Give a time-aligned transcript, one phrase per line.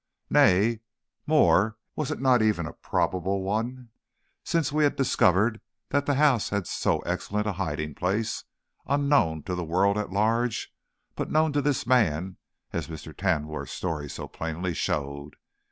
[0.31, 0.79] Nay,
[1.27, 3.89] more, was it not even a probable one,
[4.43, 8.45] since we had discovered that the house held so excellent a hiding place,
[8.87, 10.73] unknown to the world at large,
[11.15, 12.37] but known to this man,
[12.73, 13.15] as Mr.
[13.15, 15.35] Tamworth's story so plainly showed?